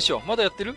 [0.00, 0.74] ゆうた師匠、まだやってる？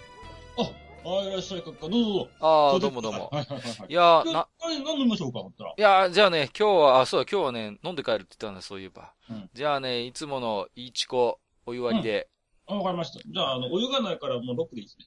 [0.58, 2.30] あ、あ、いらっしゃい、かどうぞどうぞ。
[2.42, 3.30] ああ、どうもどうも。
[3.32, 3.88] はいはいはいはい。
[3.90, 5.74] いやな、何、何飲みましょうか、思ったら。
[5.78, 9.14] いやー、じゃあね、今日は、あ、そうだ、今日はね、飲んで帰るって言ったんだ、そういえば。
[9.30, 12.28] うんじゃあね、いつものいちこ、お湯割りで。
[12.68, 13.20] あ、わかりました。
[13.20, 14.98] じゃあ、あの、お湯がないからもうロックでいいです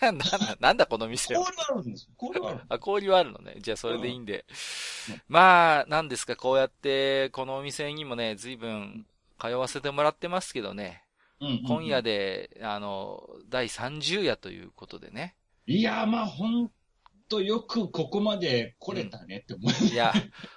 [0.02, 0.26] なんだ、
[0.60, 1.40] なんだこの店は。
[1.42, 2.12] 氷があるんですよ。
[2.16, 2.60] 氷がある。
[2.68, 3.56] あ、氷はあるのね。
[3.60, 4.44] じゃあそれでいいんで。
[5.08, 9.06] うんまあ、なんですか、こうやって、このお店にもね、随分
[9.38, 11.04] 通わせてもらってますけどね。
[11.40, 15.34] うんうんうん今夜で、あの、第30夜ということでね。
[15.66, 16.70] いや、まあ、ほん
[17.28, 19.86] とよくここまで来れたねって思う。
[19.86, 20.12] いや、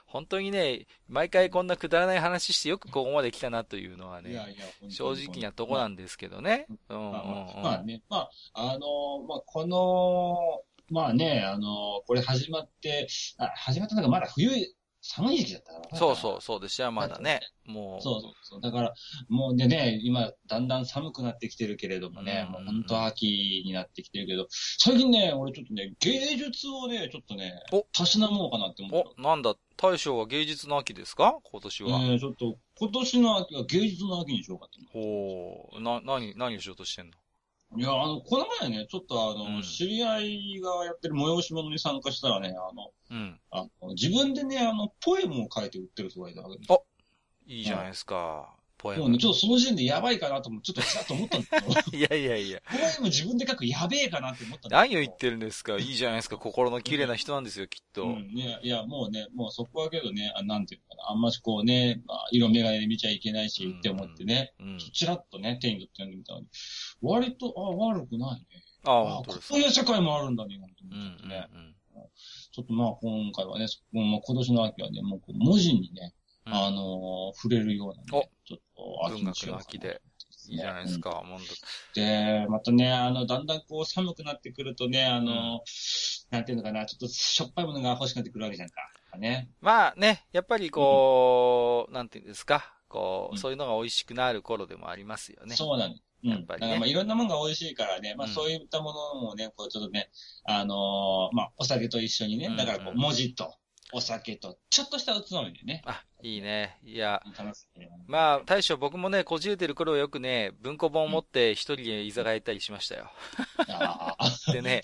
[0.05, 6.65] 本当にね、毎回こんなくだらない話してよくここまで来たなというのはね、いやいや、正直なとこなんですけどね。
[6.89, 7.11] うんうんうん。
[7.11, 14.49] まあまあ、まあね、まあ、あのまあ、この、まあね、あのこれ始まって、あ、始まったのがまだ冬、
[15.05, 15.97] 寒い時期だったから。
[15.97, 17.41] そうそう、そうでしたよ、まだね。
[17.65, 18.01] もう。
[18.01, 18.61] そうそうそう。
[18.61, 18.93] だから、
[19.27, 31.38] もうでね、今、だんだん寒くなってきてるけれどもね、うんもう本当秋になってきてるけど、最近ね、俺ちょっとね、芸術をね、ちょっとねお、たしなもうかなって思ってお、なんだ、大将は芸術の秋ですか？
[31.51, 31.99] 今年は。
[31.99, 37.11] ねちょっと、今年の秋は芸術の秋にしようかと思ほう、な、何、何をしようとしてんの？
[37.11, 37.15] う。
[37.75, 43.39] いや、あの、この前ね、ちょっとあの、うん知り合いがやってる催し物に参加したらね、あの、うん。
[43.52, 46.73] あの自分でね、あの、ポエムを書いて売ってる人がいたわけです。
[47.45, 48.55] いいじゃないですか。
[48.83, 49.03] ポエム。
[49.03, 52.61] もうね、ちょっとその時点でやばいかなと思って、ちょっとちらっと思ったんですけど、 いやいやいや。
[52.69, 54.75] ポエム自分で書くやべえかなって思ったんですけど。
[54.75, 55.77] 何を言ってるんですか？
[55.77, 56.38] いいじゃないですか。
[56.38, 58.03] 心の綺麗な人なんですよ、きっと。
[58.03, 64.77] うん、いや、いや、もうね、もうそこはけどね、あなんていうのかな、あんましこうね、まあ、色眼鏡で見ちゃいけないし、うんって思ってね、うん。
[64.77, 66.47] ちらっとね、手に取って読んでみたのに、
[67.01, 68.45] 割と、あ、悪くないね。
[68.85, 69.53] ああ、あ、本当ですか？
[69.55, 71.47] こういう世界もあるんだね、なんてうんうん思ってね。
[71.53, 71.75] うん。
[72.51, 76.13] ちょっとまあ、今回はね、そもう今年の秋はね、もう文字にね、
[76.45, 80.01] うんあのー触れるようなね、ちょっと秋にしようかなの秋で。
[80.49, 81.23] いいじゃないですか。
[81.25, 81.39] もう
[81.95, 85.61] で、またね、あの、だんだんこう寒くなってくるとね、あの、
[86.31, 88.75] なんていうのかな、ちょっとしょっぱいものが欲しくなってくるわけじゃんか。
[89.17, 89.49] ね。
[89.61, 92.73] まあね、やっぱりこう、なんていうんですか。
[92.89, 95.55] こう、うんそういうのが美味しくなる頃でもありますよね。
[95.55, 95.95] そうなの。
[96.23, 96.29] うん。
[96.29, 100.09] やっぱりねだからまあいろんなものが美味しいからね、まあうんそういったものもね、こうちょっとね、
[100.45, 103.55] あのーまあお酒と一緒にねうん、だからこう文字と
[103.93, 106.79] お酒と、ちょっとしたおつまみでね、あ、いいね。
[106.83, 107.21] いや。
[108.07, 113.11] まあ、大将僕もね、こじれてる頃はよくね、文庫本を持って一人で居酒屋行ったりしましたよ。
[113.69, 114.17] あ
[114.51, 114.81] でね、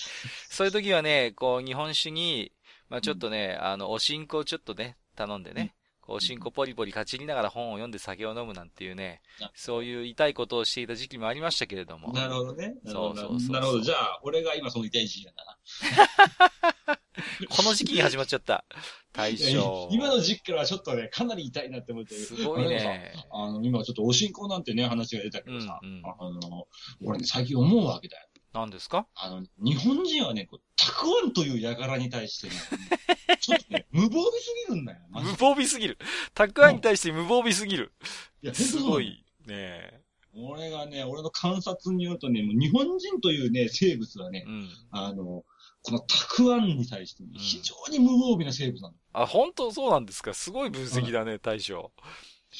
[0.49, 2.51] そういう時はね、こう、日本酒に、
[2.89, 5.73] まあちょっとね、あの、おしんこをちょっとね、頼んでね、
[6.09, 12.19] こう、おしんこポリポリかじりながら本を読んで酒を飲むなんていうねあ、そういう痛いことをしていた時期もありましたけれどもあ。
[12.19, 12.73] なるほどね。
[12.85, 13.81] そうそうそうなるほど。
[13.81, 16.99] じゃあ、俺が今その痛い時期なんだな。
[17.49, 18.65] この時期に始まっちゃった。
[19.13, 19.87] 大将。
[19.93, 22.21] 今の時期からはちょっとね、かなり痛いなって思ってる。
[22.21, 23.13] すごいね。
[23.31, 26.15] あの、今ちょっとお信仰なんてね、話が出たけどさ、うんうんあ
[26.47, 26.67] の、
[27.03, 28.28] 俺ね、最近思うわけだよ。
[28.53, 29.07] 何ですか？
[29.15, 32.53] あの、日本人はね、こう、たくあんという輩に対してね、
[33.39, 34.99] ちょっとね、無防備すぎるんだよ。
[35.11, 35.97] 無で防備すぎる。
[36.33, 37.91] たくあんに対して無防備すぎる。
[38.41, 39.23] いや、すご本い。
[39.45, 40.01] ね
[40.33, 44.69] 俺がね、俺の観察によるとね、もう日本人というね、生物はねう、ん。
[44.91, 45.43] あの、
[45.81, 48.95] このたくあんに対して非常に無防備な生物なの。
[49.13, 50.33] あ、本当そうなんですか？
[50.33, 51.91] すごい分析だね、大将。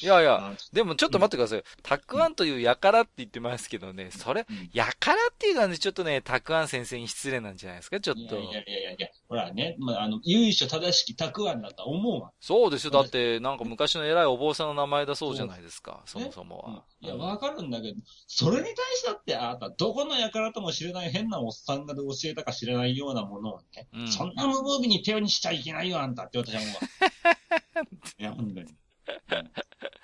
[0.02, 1.64] いやいや、あでもちょっと待ってください。
[1.82, 7.98] たくあんというやからって言ってますけどね、それうん、やからっていうのはね、ちょっとね、たくあん先生に失礼なんじゃないですか？
[8.00, 8.34] ちょっといや。
[8.34, 12.30] いやいやいやほらね、まあ、あの、由緒正しきたくあんだとは思うわ。
[12.40, 12.90] そうですよ。
[12.92, 16.02] だって、なんか昔の偉いお坊さんの名前だそうじゃないですか。
[16.06, 16.84] そもそもうんは。
[17.00, 17.96] いや、わかるんだけど、
[18.28, 26.74] それに対してだって、あなた、どこの輩とも知れない変なおっさんが教えたか知らないようなものをね、うんそんな無防備に手にしちゃいけないよ、あんたって私は思う
[27.74, 27.82] わ。
[28.18, 28.74] いや、本当に。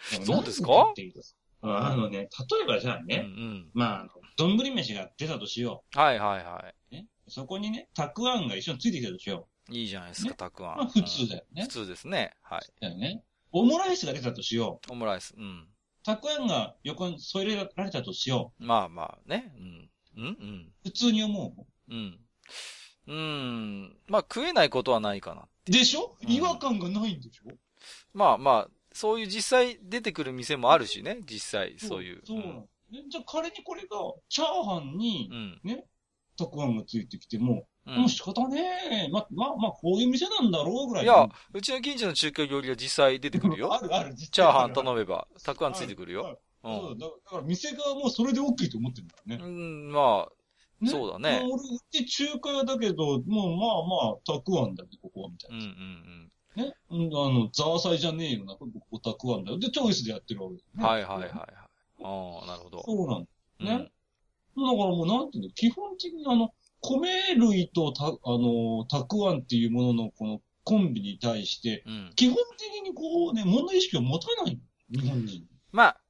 [0.01, 0.93] そうですか？
[1.63, 2.27] あのね、例
[2.63, 3.71] えばじゃあうんうね、ん。
[3.73, 4.07] まあ
[4.37, 6.95] 丼飯が出たとしよはいはいはう。
[6.95, 9.81] ね、そこにね、たくあんが一緒についてきたとしよい。
[9.81, 10.75] いいじゃないですか、ねたくあう。
[10.75, 10.79] ん。
[10.79, 11.69] まあ普通だよねうん普。
[11.69, 12.35] 通ですね。
[12.43, 12.61] はい。
[12.81, 13.25] だよね。
[13.53, 14.93] オムライスが出たとしよう。
[14.93, 15.35] オムライス。
[15.37, 15.67] うん。
[16.05, 19.53] たくあんが横に添えられたとしよまあまあね。
[19.57, 19.91] うん。
[20.19, 20.73] うんうん。
[20.85, 20.89] う。
[20.89, 21.55] 普通に思
[21.89, 21.93] う？
[21.93, 22.21] うん。
[23.09, 23.97] うん。
[24.07, 25.49] まあ食えないことはないかな。
[25.65, 26.17] でしょ？
[26.23, 27.51] うん違和感がないんでしょ？
[28.15, 32.23] まあまあ、そういう実際出てくる店もあるしね、実際、そういう。
[32.25, 32.67] そうなの。
[32.91, 33.89] でじゃあ仮にこれが、
[34.31, 35.85] チャーハンにう、ん。
[36.39, 37.91] たくあんがついてきても、う。
[37.91, 39.09] もうん仕方ねえ。
[39.11, 43.79] ま、まあまあ、こういう店なんだろうぐらいいや、うちの近所の中華料理は実際出てくるよあ。
[43.79, 46.41] るある、実チャーハンむ頼めば、たくあんついてくるよ。
[46.65, 49.37] うそうだだから店側もそれで OK と思ってるんだよね。
[49.37, 49.41] ん。
[49.43, 49.49] う
[49.91, 51.59] ん、まあ、ねそうだねまあ俺、う
[51.91, 55.69] ち中華屋だけど、もうまあまあ、たくあんだね、ここは、みたいうんうんな。
[55.69, 55.77] ね。
[55.77, 59.59] うんあの、ザーサイじゃねえよな、ここたくあんだよ。
[59.59, 60.81] で、チョイスでやってるわけだようん。
[60.83, 60.89] ね。
[60.89, 61.33] はいはいはいはい。
[62.03, 62.83] ああ、なるほど。
[62.85, 63.29] そうなんだ。
[63.61, 63.91] うんね
[64.59, 66.51] だからもうなんていうの、基本的にあの、
[66.81, 72.13] 米類とた、あの、たくあんっていうもののこのコンビに対して、うん。
[72.17, 74.59] 基本的にこうね、問題意識を持たない
[74.91, 75.47] 日本人。
[75.73, 76.01] まあ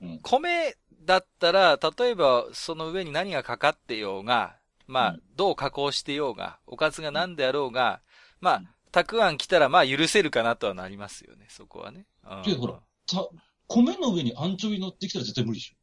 [0.00, 8.00] うん、米だったら、例えばその上に何がかかってようが、まあうん、どう加工してようが、おかずが何であろうが、
[8.40, 12.06] まあうん、たくあん来たらまあ許せるかなとはなりますよね、そこはね。
[12.28, 12.74] うんけどほら、
[13.06, 13.28] た、
[13.68, 15.76] 米の上にアンチョビ乗ってきたら絶対無理でしょ。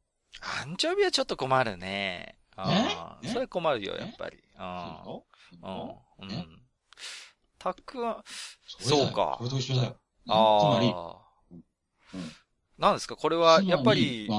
[0.64, 2.38] アンチョビはちょっと困るね。
[2.56, 3.34] あーえ？
[3.34, 4.02] それ困るよ、え？
[4.02, 4.38] やっぱり。
[4.58, 5.26] あそ
[6.20, 6.62] うん。
[7.58, 8.24] たくあん、
[8.80, 9.98] そうかこれと一緒だよ。
[10.26, 11.18] つまり、あ
[11.52, 12.24] うんあ。
[12.78, 13.16] なんですか？
[13.16, 14.30] これは、やっぱり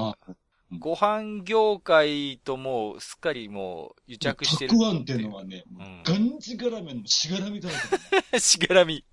[0.77, 4.71] ご飯業界ともうすっかりもう癒あ着してる。
[4.71, 7.75] たくあんっていうのはね、うんがんじがらめのしがらみだら
[8.31, 9.03] けしがらみ。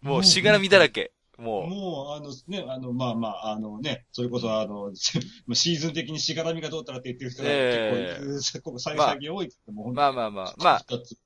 [0.00, 1.12] もうしがらみだらけ。
[1.38, 1.66] もう。
[1.68, 10.54] もう、あの、ね、あの、まあまあ、あのね、それこそ、あの、 シーズン的にしがらみがどうたらって言ってる人がええ結構、ここ最近多いって言っても、まあまあまあ。
[10.58, 11.16] まあ、二つ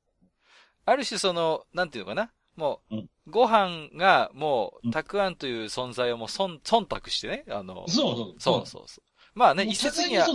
[0.84, 2.32] ある種その、なんていうのかな？
[2.56, 7.44] もう、うんご飯がもう、うんたくあんという存在をもう、そん、忖度してね。
[7.50, 8.34] あの、そうそう。
[8.38, 9.04] そうそうそう。
[9.36, 10.26] まあね、一説には。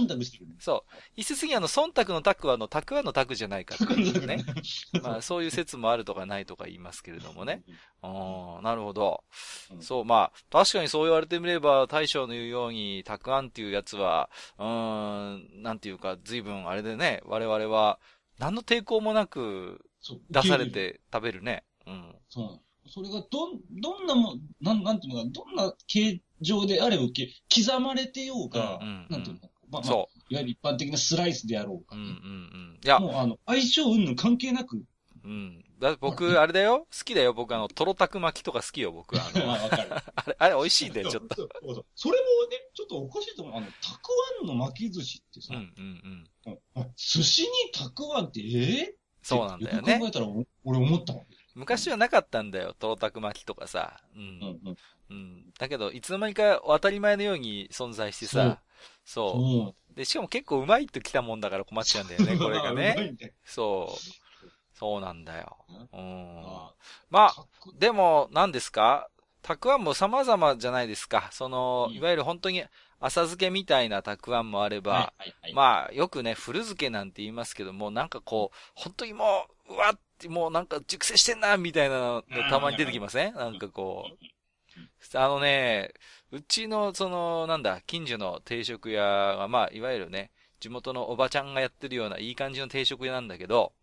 [0.59, 0.95] そう。
[1.15, 4.45] 一説にはあの、忖度のタクはあの、たくあんのタクじゃないかっていうね。
[5.01, 7.63] まあ、そういう説もあるとかないとか言いますけれどもね。。
[8.03, 9.23] ああ、なるほど。
[9.71, 17.99] うんそう、まあ、確かにそう言われてみれば、大将の言うように、たくあんっていうやつは、うーん、なんていうか、随分あれでね、我々は、
[18.37, 19.83] 何の抵抗もなく
[20.29, 20.69] 出され。
[20.69, 21.63] て食べるね。
[21.87, 22.15] うん。
[22.29, 22.89] そう。
[22.89, 29.41] それがどん、どんなもん、なん、なんていうのかな、どんな形状であれば受け、刻まれてようが、うんうんうんなんていうの
[29.71, 31.85] まあ、まあ、そいわゆる一般的なスライスであろうう。
[31.85, 32.79] か、うんうんうん。
[32.83, 34.83] いや、もうあの、相性云々関係なく、
[35.23, 35.63] うん。
[35.79, 36.79] だ僕、あれだよ。
[36.79, 37.33] 好きだよ。
[37.33, 39.19] 僕、あの、とろたく巻きとか好きよ、僕。
[39.19, 39.91] あ あの、わかる。
[40.15, 41.35] あれ、あれ美味しいんだよ、ちょっと。
[41.95, 43.55] それもね、ちょっとおかしいと思う。
[43.55, 44.09] あの、たく
[44.41, 46.01] あんの巻き寿司ってさ、うんうん
[46.45, 46.53] うん。
[46.53, 50.07] うんあ寿司にたくあんってええそうなんだよねよく考。
[50.07, 51.25] えたらお俺思ったもん。
[51.53, 52.73] 昔はなかったんだよ。
[52.73, 54.01] とろたく巻きとかさ。
[54.15, 54.19] う。
[54.19, 54.77] うんんうん。
[55.11, 55.53] うん。
[55.59, 58.59] だけど、いつの間にか当たり前のように存在してさ。
[59.05, 59.37] そう。
[59.37, 63.15] もで、しかも結構うまいと来たもんだから困っちゃうんだよね、これがね。
[63.45, 64.77] そう。
[64.77, 65.57] そうなんだよ。
[65.93, 66.41] うん。
[66.45, 66.73] あ
[67.09, 67.45] まあ、
[67.77, 69.09] でも、何ですか？
[69.43, 71.29] たくあんも様々じゃないですか。
[71.31, 72.63] その、うんいわゆる本当に
[72.99, 75.13] 浅漬けみたいなたくあんもあれば、
[75.53, 83.33] まあ、よくね、古漬けなんて言いますけども、なんかこう、本当にもう、うわって、もうなんか熟成してんな、みたいなのたまに出てきません？
[83.33, 84.25] なんかこう、
[85.13, 85.93] あのね、
[86.31, 93.73] うちの、その、なんだ、近所の定食屋が、まあ、いわゆるね、地元のおばちゃんがやってるようないい感じの定食屋なんだけど、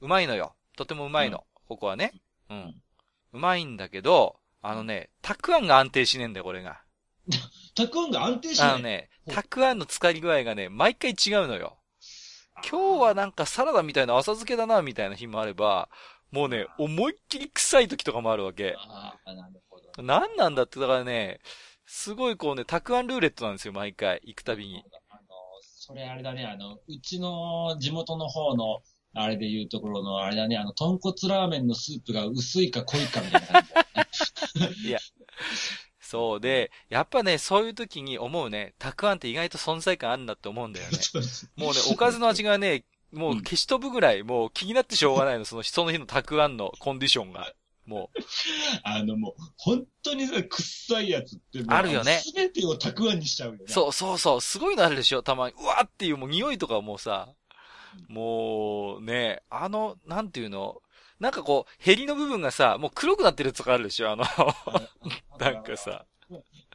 [0.00, 0.54] うまいのよ。
[0.76, 1.44] とてもうまいの。
[1.68, 2.12] ここはね。
[2.48, 2.74] うん。
[3.32, 6.82] うまいんだけど、あのね、たくあんが安定しねえんだよ、これが。
[7.74, 8.70] たくあんが安定しない？
[8.70, 11.78] あのね、たくあんの浸かり具合がね、毎回違うのよ。
[12.68, 15.88] 今日はなんかサラダみたいな浅漬けだな、みたいな日もあれば、
[16.30, 18.74] もうね、思いっきり臭い時とかもあるわけ。
[18.78, 19.62] ああ、なる
[19.96, 20.02] ほど。
[20.02, 21.40] なんだって、だからね、
[21.86, 24.82] すごいこうね、たくあんルーレットなんですよ、毎回、行くたびに。
[25.10, 25.20] あの、
[25.62, 28.82] それあれだね、あの、うちの地元の方の、
[29.14, 34.98] あれで言うところの、あれだね、あの、豚骨ラーメンのスープが薄いか濃いかみたいな感じだね。
[36.12, 40.98] そうで、やっぱね、そういう時に思うね、たくあんって意外と存在感あるんだって思うんだよね。
[41.56, 47.50] もうね、おかずの味がね、もう消し飛ぶぐらい、もう気になってしょうがないの、その、その日のたくあんのコンディションが。
[47.86, 48.18] もう、
[48.84, 52.18] あの、もう、本当にさ、臭いやつってもう、あるよね。
[52.24, 53.64] すべてをたくあんにしちゃうよね。
[53.66, 55.54] そうそうそう、すごいのあるでしょ、たまに。
[55.58, 57.28] うわーっていうもう匂いとかもうさ、
[58.08, 60.80] もうね、あの、なんていうの、
[61.18, 64.24] なんかこう、ヘリの部分がさ、もう黒くなってるやつとかあるでしょ、あの、
[65.38, 66.04] なんかさ。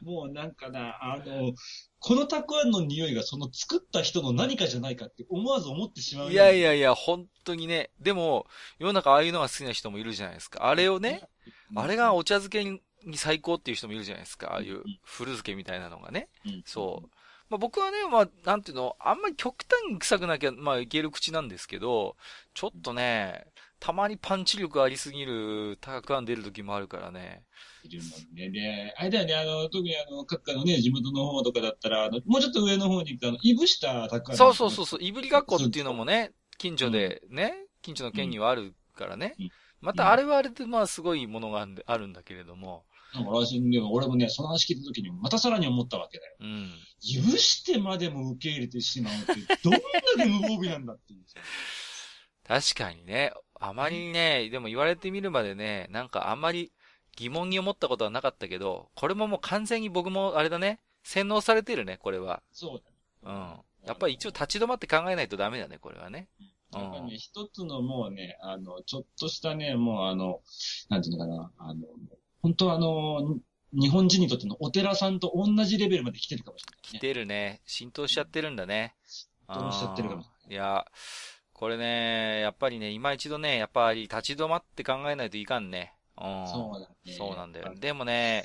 [0.02, 1.52] もうなんかな、あの、
[1.98, 6.32] このたくあんの匂いがその作った人の何かじゃないかって思わず思ってしまう。
[6.32, 7.90] いやいや、やいや、本当にね。
[8.00, 8.46] でも、
[8.78, 10.68] 世の中ああいうのが好きな人もいるじゃないですか。
[10.68, 11.22] あれをね、
[11.74, 14.52] あれがお茶漬けに最高っていう人もいるじゃないですか。
[14.52, 16.28] ああいう古漬けみたいなのがね。
[16.46, 17.08] うんそう。
[17.50, 22.16] まあ僕はね、まあ、なんていうの、あんまり極端に臭くなきゃ、まあいける口なんですけど、
[22.54, 23.46] ちょっとね、
[23.80, 27.44] たまにパンチ力ありすぎるタクアン出る時もあるからね。
[27.84, 28.50] いるもんね。
[28.50, 34.36] で、あれだよね、あの、特にあの、各家のね、地元の方とかだったら、あの、もうちょっと上の方に行くと、あの、いぶしたタクアン。
[34.36, 39.34] そうそうそうそう、いぶり学校っていうのもね、近所でね、近所の県にはあるからね。
[39.38, 42.84] うんまたあれはあれでまあすごいものがあるんであるんだけれども。
[43.14, 46.36] なんか私でも俺もね、その話聞いた時に、またさらに思ったわけだよ。
[46.40, 46.70] うん。
[47.00, 49.80] 許してまでも受け入れてしまうって、どんだ
[50.18, 51.20] け無防備なんだっていう。
[52.46, 56.72] 確かにね、あまりね、でも言われてみるまでね、なんかあんまり
[57.16, 62.42] 疑問に思ったことはなかったけど、これももう完全に僕もあれだね、洗脳されてるね、これは。
[62.52, 62.82] そう
[63.24, 63.62] だね。
[63.82, 63.86] うん。
[63.88, 66.28] やっぱり一応立ち止まって考えないとダメだね、これはね。
[66.72, 70.40] やっぱりね、一つのもうね、あの、ちょっとしたね、もうあの、
[70.90, 71.86] なんていうのかな、あの、
[72.42, 73.38] 本当はあの、
[73.72, 77.62] 日本人にとってのお寺さんと同じレベルまで来てるかもしれない、来てるね。
[77.66, 78.94] 浸透しちゃってるんだね。
[79.06, 80.86] 浸透しちゃってるかもしれないいや、
[81.58, 85.92] これね、やっぱりね、今一度ね、やっぱり立ち止まって考えないといかんね。
[86.16, 86.46] うん。
[86.46, 87.12] そうだね。
[87.12, 87.74] そうなんだよ。
[87.74, 88.44] でもね、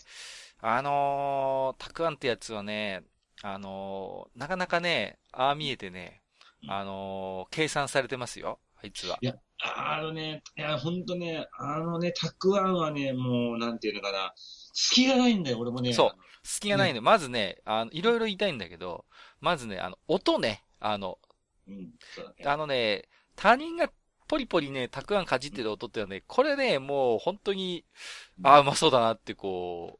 [0.62, 3.03] あのー、たくあんってやつはね、
[3.43, 6.24] あのー、なかなかね、ああ見えてね、
[6.67, 9.20] あのー、計算されてますよ、あいつは。
[9.22, 14.34] いや、あのね、いや、ほんとね、あのね、たくあんはね、もう、なんていうのかな、
[14.74, 15.93] 隙がないんだよ、俺もね。
[15.93, 19.05] そう隙がないんで、まずね、あの、いろいろ言いたいんだけど、
[19.39, 21.20] まずね、あの、音ね、あの、
[21.67, 22.51] うん、そうだね。
[22.51, 23.03] あのね、
[23.36, 23.89] 他人が
[24.27, 27.86] ポリポリね、たくあんかじってる音ってのはね、これね、もう本当に、
[28.43, 30.00] ああ、うまそうだなってこ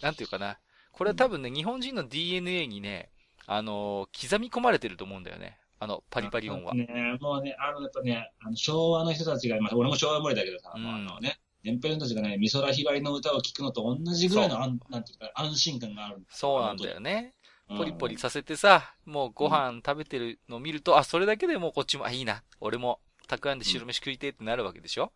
[0.00, 0.58] う、なんていうかな。
[0.92, 3.10] これは多分ね、日本人の DNA にね、
[3.46, 5.58] あのー刻み込まれてると思うんだよね。
[5.78, 6.74] あの、パリパリ音は。
[6.74, 6.86] ね、
[7.20, 16.22] もうね、あの、やっぱね、あの昭和の人たちが、まあ、俺も昭和生まれだけどさ、うんあのね、年配の人たちがね、美空ひばりの歌を聴くのと同じぐらいの、なんていうか、安心感がある。
[16.28, 17.34] そうなんだよね。
[17.70, 17.78] うん。
[17.78, 22.42] ポリポリさせてさ、もうご飯食べてるのを見ると、あ、それだけでもうこっちも、あ、いいな。
[22.60, 25.12] 俺も、たくあんで白飯食いてえってなるわけでしょ？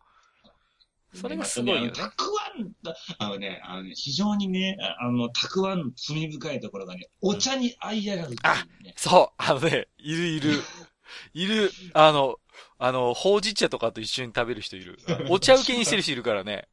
[1.13, 2.25] それがすごいよねたく
[2.57, 8.37] あんだ、あのね、あのね、非常にね、ああの、たくあんの罪深いところがね、お茶に合い上がるってい
[8.81, 8.93] うね。
[8.97, 10.51] そう、あのね、いるいる。
[11.33, 12.37] いる、あの、
[12.77, 14.99] あの、ほうじ茶とかと一緒に食べる人いる。
[15.29, 16.67] お茶受けにしてる人いるからね。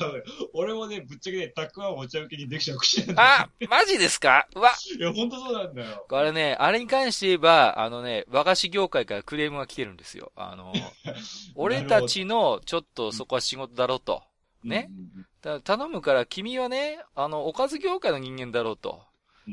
[0.00, 0.22] あのね
[0.54, 4.46] 俺もね、ぶっちゃけね、たくあんをお茶受けにできちゃう口なんだあ、マジですか？
[4.54, 4.70] うわ。
[4.98, 6.06] いや、ほんとそうなんだよ。
[6.08, 10.32] これね、あれに関して言えば、あのね、和菓子業界からクレームが来てるんですよ。
[10.36, 10.72] あの、
[11.56, 14.22] 俺たちの、ちょっとそこは仕事だろうと。
[14.64, 19.02] ねうんだ頼むから君はね、あの、おかず業界の人間だろうと。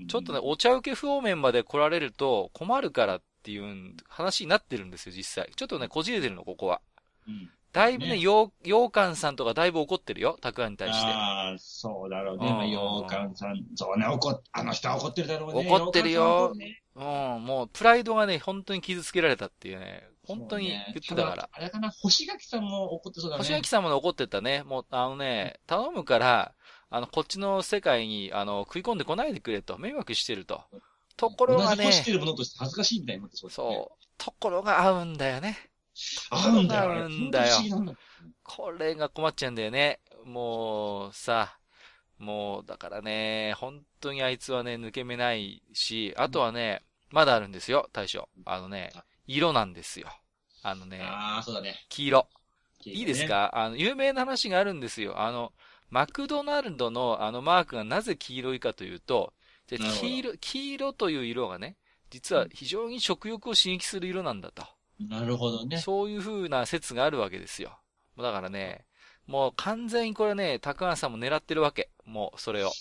[0.07, 5.51] ちょっとね、お茶受け不方面まで来られると困るからっていう話になってるんですよ、実際。
[5.55, 6.81] ちょっとね、こじれてるの、ここは。
[7.27, 11.07] うんだいぶね、ねよう、羊羹さんとかだいぶ怒ってるよ、たくあんに対して。
[11.07, 12.47] ああ、そうだろうね。
[12.47, 13.65] うんまあ、羊羹さん。
[13.75, 15.67] そうね、怒っ、あの人は怒ってるだろうね。
[15.67, 16.53] 怒ってるよ
[16.95, 17.03] うん、
[17.43, 21.49] もう、プライドがね、本当に傷つけられたっていうね、本当に言ってたから。。
[21.51, 23.39] あれかな、星垣さんも怒ってそうだね。
[23.39, 24.61] 星垣さんも怒ってたね。
[24.63, 26.53] もう、あのね、頼むから、
[26.91, 30.61] あの、こっちの世界に、あの、食い込んでこないでくれと、迷惑してると。
[31.17, 35.72] ところがね同じ欲、してるものとして恥ずかしいみたいになってそうだねそう、ところが合うんだよね。
[36.29, 36.91] 合うんだよ。
[36.91, 37.57] 合うんだよ。
[38.43, 39.99] これが困っちゃうんだよね。
[40.25, 41.57] もう、さ、
[42.17, 48.29] もう、だからね、本当にあいつはね、抜け目ないし、あとはね、まだあるんですよ、大将。
[48.45, 48.91] あのね、
[49.27, 50.09] 色なんですよ。
[50.61, 51.75] あのね、ああ、そうだね。
[51.89, 52.27] 黄色。
[52.85, 53.51] いいですか？
[53.53, 55.19] あの、有名な話があるんですよ。
[55.21, 55.53] あの、
[55.89, 59.33] マクドナルドのあのマークがなぜ黄色いかというと、
[59.67, 61.77] 黄色、黄色という色がね、
[62.09, 64.63] 実は非常に食欲を刺激する色なんだと。
[65.09, 65.77] なるほどね。
[65.77, 67.79] そういう風な説があるわけですよ。
[68.17, 68.85] だからね、
[69.27, 71.89] もう完全にこれね、高橋さんも狙ってるわけ。
[72.05, 72.71] もう、それを。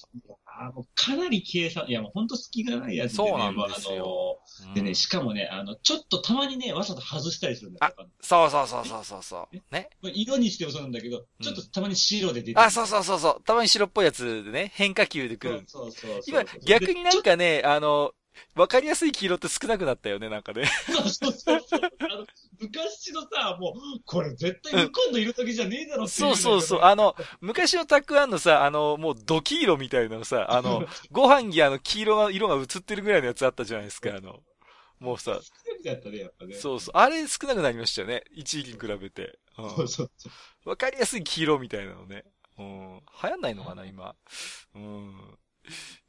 [0.45, 3.29] あーもうかなり計算、いやもう本当隙がないやつでね。
[3.31, 7.95] そうなんですよもうあのでね、うんしかもね、あの、ちょっとたまにね、わざと外したりするんだよ。
[8.21, 9.57] そうそうそうそうそうそう。
[9.73, 9.89] ね。
[10.03, 13.43] まあ色にしてもそうなんだけど、ちょっとたまに白で出てあ、そうそうそうそう。
[13.45, 15.65] たまに白っぽいやつでね、変化球で来る。
[15.67, 16.23] そうそうそうそう。
[16.27, 17.23] 今、逆になんか。
[17.23, 18.13] かね、あの、
[18.55, 20.65] わかりやすい黄色って少なくなったよね、なんかね。
[20.87, 21.81] そうそうそうそう。
[21.83, 22.27] あの、
[22.61, 26.81] 昔のさ、もう、これ絶対向こうの色だけじゃねえだろっていそうそうそう。
[26.81, 34.41] ああの、昔のタックアンのさ、あの、もうド黄色みたいなのさ、あの、 ご飯にあの、黄色が、色が映ってるぐらいのやつあったじゃないですか、あの。
[34.99, 35.41] もうさ、
[35.85, 36.55] だったね、やっぱね。
[36.55, 36.97] そうそう。
[36.97, 38.23] あれ少なくなりましたよね。
[38.31, 39.39] 一時期に比べて。
[39.59, 40.31] うんそうそうそ
[40.65, 40.69] う。
[40.69, 42.25] わかりやすい黄色みたいなのね。
[42.59, 43.03] うん。
[43.23, 44.15] 流行んないのかな、今。
[44.75, 45.39] うん。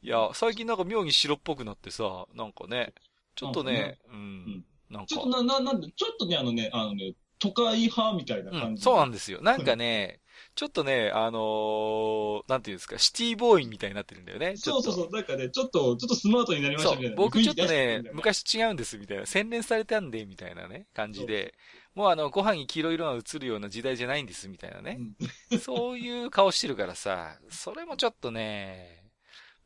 [0.01, 2.93] いや、最近なんか妙に白っぽくなってさ、なんかね、
[3.35, 4.65] ちょっとね、うん。
[4.89, 8.83] なんかちょっと、な、な、なんで、ちょっとね、あのね、あのね、都会派みたいなうん、感じ。
[8.83, 9.41] そうなんですよ。
[9.41, 10.21] なんかね、
[10.55, 14.55] ちょっとね、あのーなんていうんですか、シティボーイみたいになってるんだよね。
[14.55, 15.09] そうそうそう。
[15.11, 17.17] なんかね、ちょっと、ちょっとスマートになりましそたみたいうな。
[17.17, 21.53] 僕ちょっとね昔違うんですみたいな、洗練されたんで、みたいなね、感じで、
[21.95, 24.99] もうあの、ご飯に黄色い色が映るような時代じゃないんです、みたいなね。
[25.61, 29.02] そういう顔してるからさ、それもちょっとね、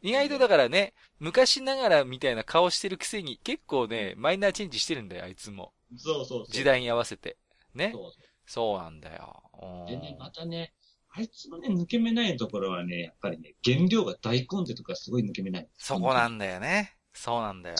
[0.02, 5.74] 意外とだからね、昔ながらみたいな顔してるくせに、結構ね、マイナーチェンジしてるんだよ、あいつも。
[5.96, 6.48] そうそうそう。
[6.50, 7.38] 時代に合わせて。
[7.74, 7.92] ね？
[7.94, 8.12] そう
[8.46, 9.44] そうなんだよ。
[9.62, 10.74] うんでね、またね、
[11.10, 15.70] あいつのね、抜け目ないところはね、やっぱりね、原料が大根ってとかすごい抜け目ない。
[15.78, 16.96] そこなんだよね。
[17.14, 17.76] そうなんだよ。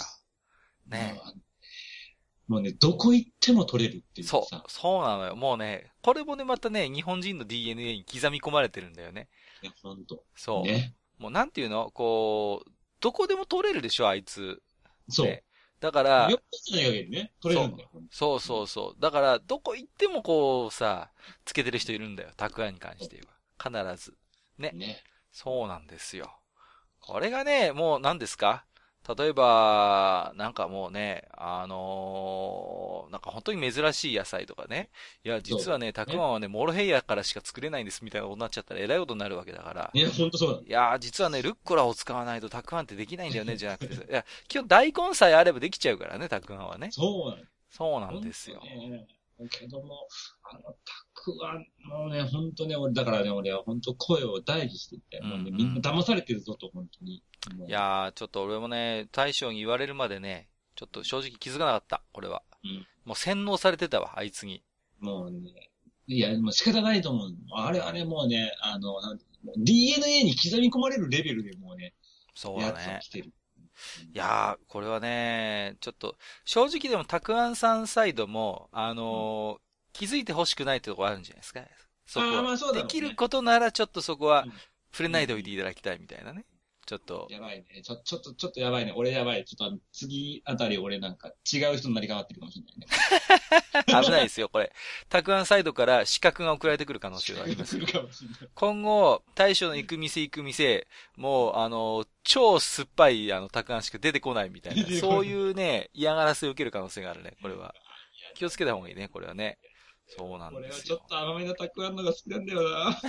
[0.88, 1.22] ね。
[2.48, 4.42] もうね、どこ行っても取れるっていうさ。
[4.42, 5.36] そう、そうなのよ。
[5.36, 9.30] もうね、これもね、またね、日本人の DNA に刻み込まれてるんだよね。
[9.62, 10.26] いや、ほんと。
[10.36, 10.64] そう。
[10.64, 10.96] ね。
[11.18, 11.92] もうなんていうの？
[11.92, 14.62] こう、どこでも取れるでしょ、あいつ。
[15.10, 15.28] そう。
[15.28, 15.44] ね
[15.80, 16.28] だから
[18.10, 19.00] そうそうそう。
[19.00, 21.12] だから、どこ行ってもこうさ、
[21.46, 22.32] つけてる人いるんだよ。
[22.36, 23.94] たくあんに関しては。
[23.94, 24.18] 必ず。
[24.58, 24.72] ね。
[24.74, 25.04] ね。
[25.32, 26.40] そうなんですよ。
[27.00, 28.66] これがね、もう何ですか？
[29.16, 34.90] 例えば、なんかもうね、あのーなんか本当に珍しい野菜とかね。
[35.24, 39.90] いや、実はね、たくあんはね、モロヘイヤからしか作れないんですみたいなことになっちゃったらえらいことになるわけだから。
[39.94, 40.62] いや、ほんとそうだ。
[40.68, 44.04] いやー、実はね、ルッコラを使わないとたくあんってできないんだよね、じゃなくてさ。
[44.04, 46.90] いや、基本大根さえあればできちゃうからね、たくあんはね。
[46.92, 47.44] そうなの。
[47.70, 49.08] そうなんですよね
[49.50, 50.08] けども、
[50.44, 50.78] あの、た
[51.14, 57.24] くあんのね、ほんとね、俺、だからね、俺はほんと声を大事してて、もうね、うんみんな騙されてるぞと、ほんとに。
[57.56, 62.44] もういやー、ちょっと俺もね、大将に言われるまでね、ちょっと正直気づかなかった、これは。
[62.64, 64.62] うんもう洗脳されてたわ、あいつに。
[65.00, 65.72] もうね、
[66.08, 67.30] いや、もう仕方ないと思う。
[67.54, 68.96] あれはね、もうね、あの、
[69.56, 71.94] DNA に刻み込まれるレベルでもうね、
[72.36, 73.08] そうだね来。
[73.10, 73.32] てる。
[74.14, 81.62] いやー、これはね、ちょっと、正直でも、たくあんさんサイドも、あのー気づいてほしくないってとこあるんじゃないですか。
[82.06, 82.52] そこは。
[82.52, 84.52] あそうだねできることなら、ちょっとそこはうん、
[84.92, 86.46] 触れないでおいていただきたいみたいなね。
[86.88, 87.82] ちょっと、やばいね。
[87.84, 88.94] ちょ、ちょっと、ちょっとやばいね。
[88.96, 89.44] 俺やばい。
[89.44, 94.04] ちょっと次あたり俺なんか違う人になり変わってるかもしれないね。
[94.06, 94.72] 危ないですよ、これ。
[95.10, 97.78] たくあんサイドから資格が送られてくる可能性があります。
[98.56, 107.74] 今後、大将の行く店行く店、もう、あの、超酸っぱい、あの、たくあんしか出てこないみたいな、そういうね、嫌がらせを受ける可能性があるね、これは。
[108.36, 109.58] 気をつけた方がいいね、これはね。
[110.08, 111.00] そうなんですよ俺はちょっ。
[111.08, 113.00] と甘めのたくあんのが好きなんだよな。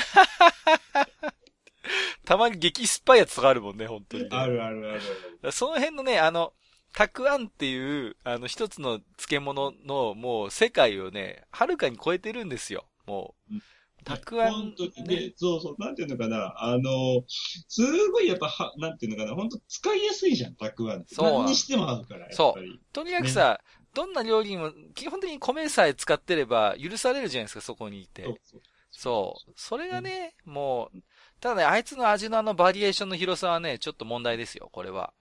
[2.25, 5.01] たまに激酸っぱいやつとかあるもんね、本当にね、あるあるある
[5.43, 5.53] ある。
[5.53, 6.53] その辺のね、あの、
[6.93, 12.87] たくあんっていう、あの、一つの漬物の、もう、世界をね、はるかに超えてるんですよ。
[13.07, 13.63] もううん。
[14.05, 17.25] たくあん本当にねね、そうそう、なんていうのかな、あの、
[17.69, 21.05] すごいやっぱは、なんていうのかな、本当使いやすいじゃん、たくあん。
[21.07, 22.79] そう何にしても合うから、そう。
[22.93, 23.61] とにかくさ、
[23.95, 28.25] どんな料理にも、基本的に米さえ使ってれば許されるじゃないですか、そこにいて。
[28.25, 28.61] そうそう。
[28.91, 29.53] そう。
[29.57, 31.03] それがね、もう、
[31.41, 35.13] ただね、あいつの味のあのバリエーションの広さはね、ちょっと問題ですよ、これは。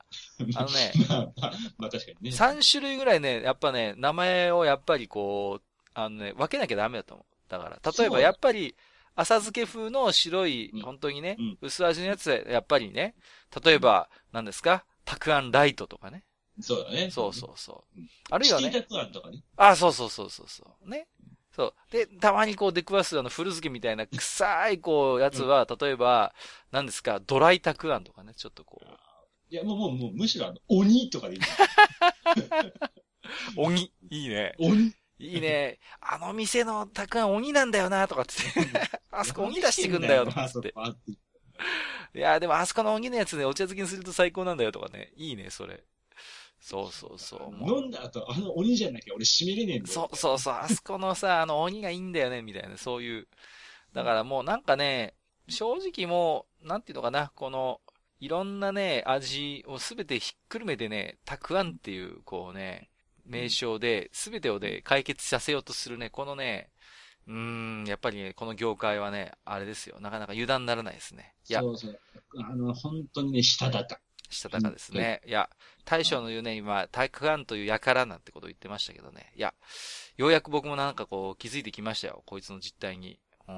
[0.56, 2.36] あのね、 まあ、まあ、まあ確かにね。
[2.36, 5.64] 3種類ぐらいね、やっぱね、名前をやっぱりこう、
[5.94, 7.37] あのね、分けなきゃダメだと思う。
[7.50, 8.76] だから、例えばやっぱり、
[9.16, 13.16] 浅漬け風の白いうん、本当にねうん、薄味のやつで、やっぱりね、
[13.64, 14.86] 例えば、何ですか？
[15.06, 16.24] たくあんライトとかね。
[16.60, 17.10] そうだね。
[17.10, 18.10] そうそうそううん。
[18.30, 19.42] あるいはね、チキンたくあんとかね。
[19.56, 20.90] あ、そうそうそうそうそう。
[20.90, 21.08] ね。
[21.56, 21.74] そう。
[21.92, 26.36] で、たまにこう出くわすあの古漬けみたいな臭いこうやつは、例えば、
[26.72, 28.88] 何ですか、ドライたくあんとかね、ちょっとこう、
[29.50, 31.42] いや、もう、もう、もう、むしろあの、鬼とかでいい。
[33.56, 33.92] 鬼。
[34.10, 34.56] いいね。
[34.60, 35.80] 鬼いいね。
[36.00, 38.34] あの店のたくあん鬼なんだよな、とかって。
[39.12, 40.74] あそこ鬼出してくんだよ、とかって。
[42.14, 45.12] いや、でもあそこの鬼のやつね、お茶漬けにすると最高なんだよ、とかね。
[45.16, 45.84] いいね、それ。
[46.60, 49.94] そうそうそう飲んだ後、あの鬼じゃなきゃ俺締めれねえんだよ。
[49.94, 53.28] そうそうそう、あそこのさ、あの鬼がいいんだよね、みたいな、そういう。
[53.94, 55.16] だからもうなんかね、
[55.48, 57.80] 正直もう、なんていうのかな、この、
[58.20, 62.90] いろんなね、味をすべてひっくるめてね、たくあんっていう、こうね、
[63.28, 66.72] 名称で、すべてをね、解決させようとするね、このね、
[67.28, 70.00] うーん、やっぱりね、この業界はね、あれですよ。
[70.00, 71.36] なかなか油断ならないですね。
[71.50, 72.00] いや、そうそう。
[72.44, 74.00] あの、本当にね、したたか。
[74.30, 75.22] したたかですね。
[75.26, 75.50] いや、
[75.86, 79.34] 大将の言うね、今、たくあんというやからなんてことを言ってましたけどね。
[79.36, 79.54] いや、
[80.16, 82.24] ようやく僕もなんかこう気づいてきましたよ。
[82.26, 83.20] こいつの実態に。
[83.48, 83.56] うん。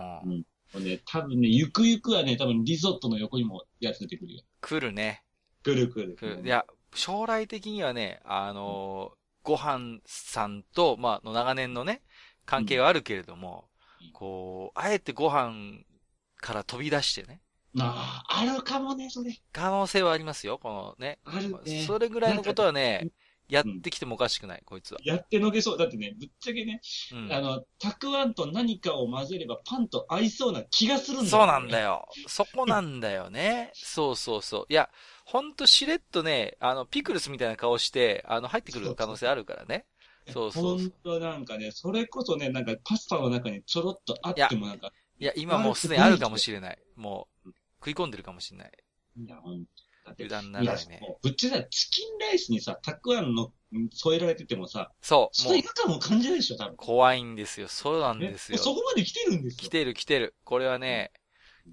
[0.73, 4.41] もうね、多分ね、ゆくゆくはね、多分リゾットの横にもやつ出てくるよ。
[4.61, 5.23] 来るね。
[5.63, 6.15] くるくる。
[6.15, 6.41] 来る。
[6.43, 12.01] いや、将来的にはね、あのーご飯さんと、まあ、の長年のね、
[12.45, 13.65] 関係はあるけれども、
[14.01, 15.83] うんこう、あえてご飯
[16.37, 17.41] から飛び出してね、
[17.77, 19.37] ああ、あるかもね、それ。
[19.51, 21.19] 可能性はありますよ、このね。
[21.25, 21.83] あるね。
[21.85, 23.11] それぐらいのことはね
[23.49, 24.99] ん、やってきてもおかしくない、こいつは。
[25.03, 25.77] やってのけそう。
[25.77, 31.29] だってね、ぶっちゃけね、うんあの、たくあんと何かを混ぜればパンと合いそうな気がするんだよ。
[31.29, 32.07] そうなんだよ。
[32.15, 32.27] よ。
[32.27, 33.71] そこなんだよね。
[33.73, 34.65] そうそうそう。
[34.69, 34.89] いや、
[35.31, 39.85] ほんとしれっとね、あの、ピクルスみたいな顔して、あの、入ってくる可能性あるからね。
[40.25, 46.79] そうそうそう本当なんかね、それこそね、なんかパスタの中にちょろっとあってもなんか、いや、今もうすでにあるかもしれない。
[46.95, 48.71] もう、食い込んでるかもしれない。
[49.17, 49.69] いや、ほんと。
[50.13, 51.01] 油断ないらやないね。
[51.21, 56.75] ぶっちゃけチキンライスにさ、たくあんのん添えられててもさ、そう、その違、和感も感じないでしょ、多分。
[56.75, 57.67] 怖いんですよ。
[57.67, 58.57] そうなんねですよ。
[58.57, 59.59] そこまで来てるんですよ。
[59.59, 60.33] 来てる来てる。
[60.43, 61.11] これはね、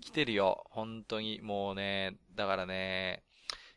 [0.03, 0.65] 来てるよ。
[0.69, 1.41] 本当に。
[1.41, 3.23] もうね、だからね、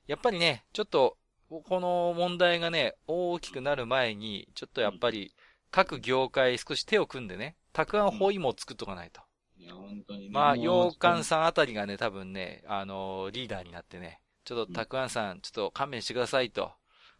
[0.10, 1.17] やっぱりね、ちょっと、
[1.50, 5.36] この問題がね、大きくなる前に、ちょっとやっぱり、
[5.69, 9.22] 各業界少し手を組んでね、たくあん包囲網を作っとかないと。
[9.60, 10.30] いや、本当にね。
[10.32, 16.72] まあ、洋館さんあたりがね、多分ね、あのリーダーになってね、ちょっとたくあんさん、ちょっと勘弁してくださいと。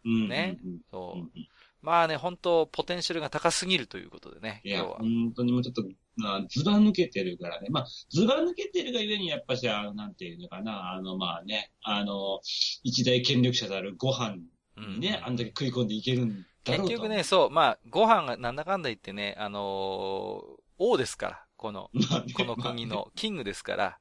[0.04, 1.40] うんねうんうんそう
[1.82, 4.84] まあね、本当ポテンシャルが高すぎるということでね、いや。
[4.84, 5.82] 本当にもうちょっと、
[6.16, 7.68] まあ、ずば抜けてるからね。
[7.70, 12.40] まあ、ずば抜けてるがゆえに、やっぱし、あの、なんていうのかな、あの、まあね、あの、
[12.82, 14.36] 一大権力者であるご飯
[14.76, 16.72] うんにね、あんだけ食い込んでいけるんだろうと。
[16.84, 23.98] 結局ね、そう、まあ、ご飯がなんだかんだ言ってね、あのー王ですから、この、 まあね、この国のキングですから、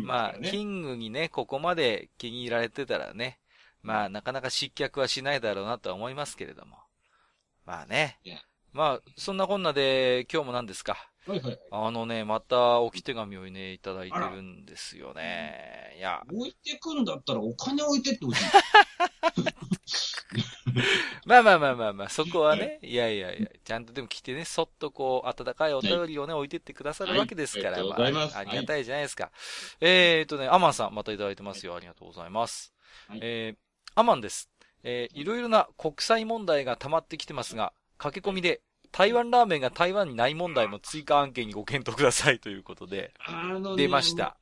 [0.00, 3.38] ままあ、あね、キングにね、ここまで気に入られてたらね、
[3.82, 6.78] まあ、なかなか失脚はしないだろうなとは思いますけれども。
[7.66, 8.18] まあね。
[8.72, 10.96] まあ、そんなこんなで、今日も何ですか？
[11.26, 11.58] はいはい。
[11.72, 15.96] あのね、また置き手紙をね、いただいてるんですよね。
[15.98, 18.44] いや、置いてくんだったらお金置いてってほしい。
[21.26, 27.96] まあまあまあまあまあ、そこはね、いやいやいや、ちゃんとでも来てね、そっとこう、温かいお便りをね、置いてってくださるわけですから、ま
[28.30, 29.32] すあ、ありがたいじゃないですか。
[29.80, 31.74] えーっとね、アマンさん、またいただいてますよ。
[31.74, 32.72] ありがとうございます。
[33.08, 34.50] はいえー、アマンです。
[34.88, 38.60] えー、いろいろな国際問題が溜まってきてますが、駆け込みで、
[38.92, 44.36] 台湾ラーメンが台湾にない問題も追加案件にご検討くださいということで、ね出ました。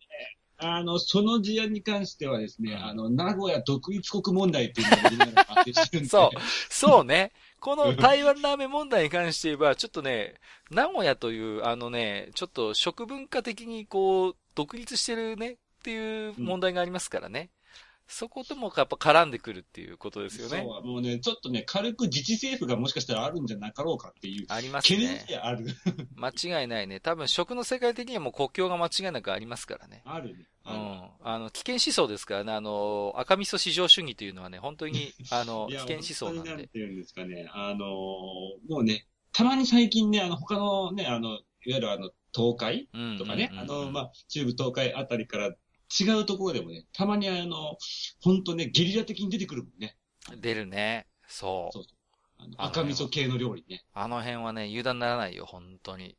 [0.59, 6.09] あの、その事案に関してはですね、あの、名古屋独立国問題っていうのが今の発生してるんで。
[6.11, 7.33] そうそうね。
[7.59, 10.35] この台湾ラーメン問題に関して言えば、ちょっとね、
[10.71, 17.51] 名古屋という、あのね、ちょっと食文化的にこう、独立してるね、っていう問題がありますからね。
[18.07, 20.63] そこともやっぱ絡んでくるっていうことですよね。
[20.63, 25.25] そう、もうね、ちょっとね、軽く自治政府がもしかしたらあるんじゃなかろうかっていうあります懸念ね。
[25.27, 25.67] である。
[26.15, 27.01] 間違いないね。
[27.01, 30.03] 多分食の世界的にはもう国境が間違いなくありますからね。
[30.05, 30.47] あるね。
[30.67, 31.11] うん。
[31.23, 32.53] あの、危険思想ですからね。
[32.53, 36.51] あの、赤味噌至上主義というのはね、本当に、あの、危険思想なんで。
[36.51, 45.55] 本当になんていうんですかね、あのーもうね、たまに最近ね、あの、他のね、あの、いわゆるあの、東海うんとかね、うんあの、まあ、中部東海あたりから
[46.01, 47.77] 違うところでもね、たまにあの、
[48.23, 49.97] 本当ね、ゲリラ的に出てくるもんね。
[50.37, 51.07] 出るね。
[51.29, 51.73] そう。
[51.73, 51.85] そう
[52.39, 53.85] あの赤味噌系の料理ね。
[53.93, 56.17] あの辺はね、油断ならないよ、本当に。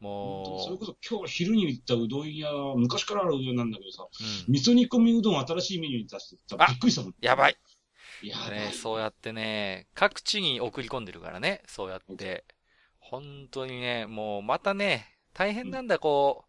[0.00, 4.54] 本当にそれもこそ今日昼に行ったうどん屋、昔からあるうどんなんだけどさ、う、うん。
[4.54, 7.14] 味噌煮込みうどん新しいメニューに出してさ、あびっくりしたもん。
[7.20, 7.56] やばい。
[8.22, 8.28] い。
[8.28, 12.44] ね、そうやってね、各地に送り込んでるからね、そうやって。
[12.98, 16.47] 本当にね、もうまたね、大変なんだ、こう、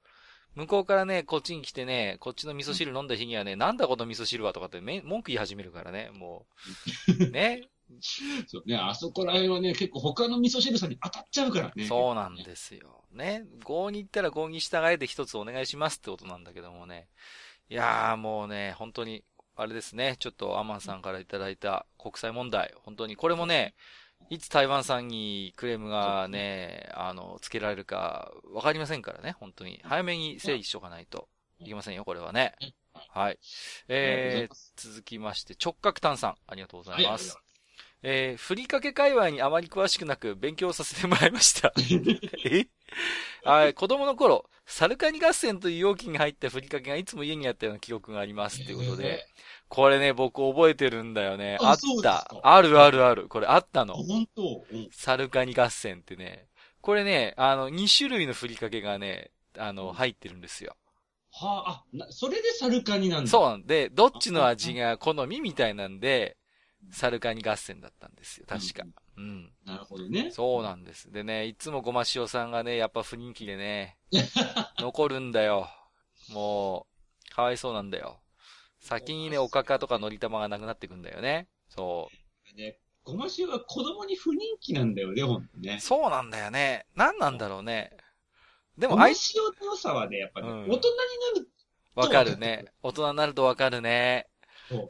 [0.56, 6.46] 向こうからね、こっちに来てね、こっちの味噌汁飲んだ日にはね、なんだこの味噌汁はとかってめ文句言い始めるからね、も
[7.20, 7.30] う。
[7.32, 7.70] ね、
[8.48, 11.86] そうね、あそこら辺はね、結構他の味噌汁さんに当たっちゃうからね。
[11.86, 13.04] そうなんですよ。
[13.12, 13.46] ね。
[13.64, 17.08] 合に行ったら合に従えて一つお願いしますってことなんだけどもね。
[17.70, 19.24] いやーもうね、本当に、
[19.56, 20.16] あれですね。
[20.20, 22.74] ちょっとアマンさんからいただいた国際問題。
[22.84, 23.76] 本当に、これもね、
[24.30, 29.36] いつ台湾さんにクレームがね、あの、つけられるかわかりませんからね。
[29.40, 29.80] 本当に。
[29.84, 31.28] 早めに整理しとかないと
[31.60, 32.54] いけませんよ、これはね。
[32.94, 33.40] はい。
[33.88, 36.36] えー、続きまして、直角炭酸。
[36.48, 37.44] ありがとうござはいますりがとう。
[38.02, 41.74] えー、ふりかけ界隈にあまり詳しくなく勉強させてもらいました。
[42.46, 42.68] え？
[43.44, 49.28] はい、子供の頃、サルカニ合戦という容器に入ったふりかけがいつも家にあったような記憶がありますっていうことで、
[49.70, 51.58] これね、僕覚えてるんだよね。
[51.62, 52.40] あったか。
[52.44, 53.28] あるあるある。
[53.30, 53.98] これあったのあ、。
[53.98, 56.48] 本当うんサルカニ合戦ってね。
[56.82, 60.76] これね、あの、2種類のふりかけがね、あの、入ってるんですよ。
[61.32, 63.30] はあ、あ、なそれでサルカニなんだ。
[63.30, 66.38] そうなんで、どっちの味が好みみたいなんで、
[66.92, 68.84] サルカニ合戦だったんですよ、確か。
[69.18, 69.52] うん。
[69.66, 70.32] なるほどね。
[70.32, 71.12] そうなんです。
[71.12, 73.98] でね、いつもごま塩さんがね、やっぱ不人気でね、
[74.80, 75.70] 残るんだよ。
[76.30, 76.88] も
[77.32, 78.20] う、かわいそうなんだよ。
[78.90, 81.48] 先にね、おかかとかのり玉がなくなってくんだよね。
[81.70, 82.10] そ
[82.58, 85.82] ね、ごま塩は子供に不人気なんだよね、ほんとねう。。
[85.82, 86.88] そうなんだよね。
[86.96, 87.92] 何なんだろうね。
[88.80, 89.16] でも、ごま塩あい
[89.62, 90.80] の良さはね、やっぱね、うん大人に
[91.36, 91.50] なる。
[91.94, 92.66] わかるね。
[92.82, 94.28] 大人になるとわかるね。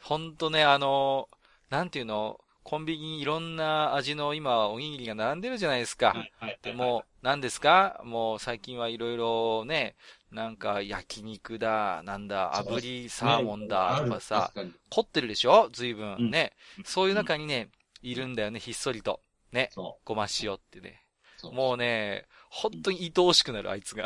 [0.04, 1.28] ほんとね、あの、
[1.70, 6.10] なんていうの、コンビニにいろんな味の今、おにぎりが並んでるじゃないですか。
[6.10, 6.60] はい、はい。
[6.62, 8.00] でも、何ですか？
[8.06, 9.96] もう最近はいろいろね、
[10.32, 14.54] なんか焼肉だ、なんだ、炙りサーモンだ、とかさ、
[14.90, 15.70] 凝ってるでしょ？
[15.74, 16.16] 随分。
[16.20, 16.30] うん。
[16.32, 16.54] ね。
[16.86, 17.70] そういう中にね、
[18.02, 19.22] いるんだよね、ひっそりと。
[19.52, 19.70] ね。
[19.74, 21.04] そごま塩ってね。
[21.52, 24.06] もうね、本当に愛おしくなる、あいつが。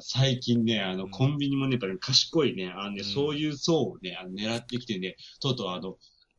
[0.00, 1.10] 最近ね、あの、うん。
[1.10, 3.04] コンビニもね、やっぱり賢いね、あのね、うん。
[3.04, 5.98] そういう層をね、あの狙ってきてね、とうとうあの、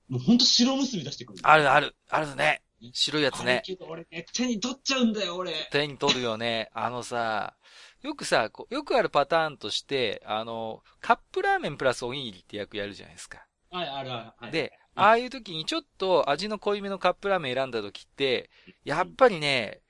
[0.09, 1.39] もうほんと白結び出してくる。
[1.43, 2.61] あるある、あるね。
[2.93, 3.61] 白いやつね。
[3.65, 5.53] けど俺ね、手に取っちゃうんだよ、俺。
[5.71, 6.69] 手に取るよね。
[6.73, 7.55] あのさ、
[8.01, 13.45] よくさ、よくあるパターンとして、あの、カップラーメンプラスおにぎりって役やるじゃないですか。
[13.69, 14.31] はい、あるある。
[14.37, 18.49] はい、で、ああいう時にちょっと味の濃いめのカップラーメン選んだ時って、
[18.83, 19.81] やっぱりね、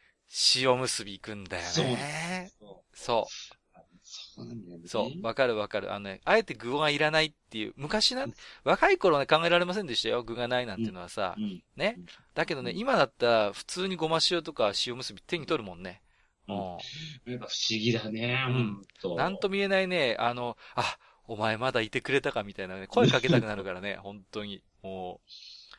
[0.56, 2.52] 塩結びいくんだよそうね。
[2.60, 3.61] そそう。
[4.12, 4.36] う。
[4.36, 4.88] そうなんだよね。
[4.88, 5.26] そう。
[5.26, 5.94] わかるわかる。
[5.94, 8.26] あのね、あえて具がいらないっていう、昔な、
[8.64, 10.24] 若い頃ね考えられませんでしたよ。
[10.24, 11.36] 具がないなんていうのはさ。
[11.38, 11.64] うん。
[11.76, 11.98] ね。
[12.34, 16.02] だけどね、今だったら普通にごま塩とか塩結び手に取るもんね。
[16.48, 16.58] ううん
[17.32, 19.16] やっぱ不思議だね、うんと。
[19.16, 20.98] なんとも言えないね、あの、あ、
[21.28, 24.64] お前まだいてくれたかみたいなね、声かけたくなるからね、 本当に。
[24.82, 25.22] も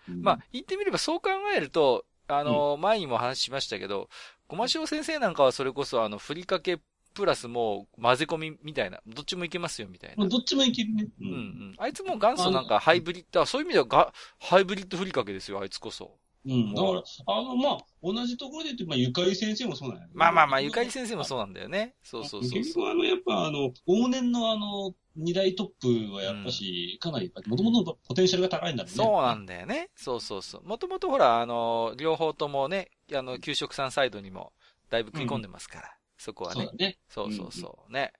[0.08, 0.22] うん、う。
[0.22, 4.08] まあ、言ってみればそう考えると、あの、前にも話しましたけど、
[4.48, 6.78] ごま塩先生なんかはそれこそあの、ふりかけ
[7.14, 10.26] プラスもう混ぜ込みみたいな、どっちもいけますよみたいな。
[10.26, 11.08] どっちもいけるね。
[11.20, 11.74] ううんうん。
[11.78, 16.18] あいつも元祖なんかハイブリッド、あそういう意味ではが、ハイブリッドふりかけですよ、あいつこそ。
[16.44, 16.74] うん。
[16.74, 20.12] だから、あの、まあ、同じところで言って、まあ、ゆかり先生もそうなんや、ね。
[20.14, 21.94] まあまあまあ、ゆかり先生もそうなんだよね。
[22.02, 22.50] そうそうそう。
[22.50, 25.66] 結局、あの、やっぱ、あの、往年のあの、二大トッ
[26.08, 28.96] プはやっぱし、かなり、もともとのポテンシャルが高いんだろうね。
[28.96, 29.90] そうなんだよね。
[29.94, 30.64] そうそうそう。
[30.64, 34.52] もともとほら、あの、両方ともね、あの、給食さんサイドにも、
[34.90, 35.96] だいぶ食い込んでますから。
[36.22, 36.72] そこはねそうだ。
[36.86, 36.98] ね。
[37.08, 37.92] そうそうそう。
[37.92, 38.12] ね。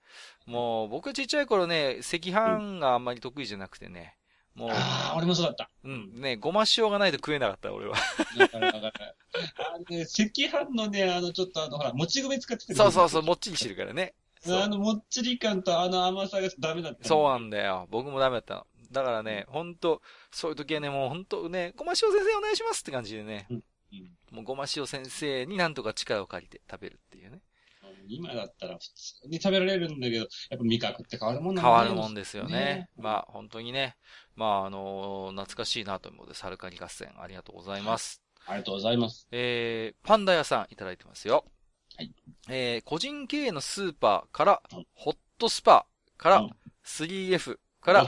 [0.46, 4.16] もう、僕ちっちゃい頃ね、赤飯があんまり得意じゃなくてね。
[4.56, 5.70] もう、ああ、俺もそうだった。
[5.84, 7.96] うん、ね、ごま塩がないと食えなかった、俺は。
[8.36, 9.14] だから、だから、
[9.74, 14.14] あのね、赤飯のね、あの、ちょっとあの、ほら、もち米使ってたそうそうそう、もっちりしてるからね。
[14.46, 17.06] あの、もっちり感とあの甘さがダメだった。
[17.06, 17.86] そうなんだよ。
[17.92, 18.66] 僕もダメだったの。
[18.90, 23.46] だからね、ほんと、そういう時はね、もうほんとね、ごま塩先生お願いしますって感じでね。
[23.48, 23.62] うん
[24.32, 27.40] もうごま塩先生になんとか力を借りて食べるっていうね。
[28.14, 32.52] 今だったら普通に食べられるんだけど、やっぱ味覚って変わるもんなん変だわるもんですよね。
[32.52, 33.96] ねまあ本当にね。
[34.36, 38.22] まああのー懐かしいなと思うので、サルカリ合戦ありがとうございます。
[38.46, 39.28] ありがとうございます。
[39.30, 41.44] えー、パンダ屋さんいただいてますよ。
[41.96, 42.12] はい。
[42.48, 46.50] えー、個人経営のスーパーからうん、ホットスパからうん、
[46.84, 48.06] 3F から。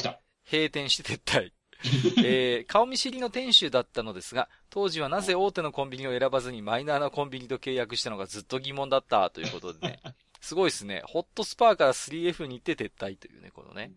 [0.50, 1.52] 閉店して撤退。
[2.24, 10.00] えー、顔見知りの店主だったのですが、当時はなぜ大手のコンビニを選ばずにマイナーなコンビニと契約したのかずっと疑問だったということでね。
[10.40, 11.02] すごいですね。
[11.06, 13.92] ホットスパーから 3F に行って撤退というね、このね。